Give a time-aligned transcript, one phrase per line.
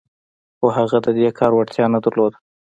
[0.57, 2.37] خو هغه د دې کار وړتیا نه درلوده